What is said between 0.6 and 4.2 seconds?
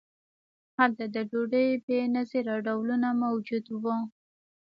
هلته د ډوډۍ بې نظیره ډولونه موجود وو.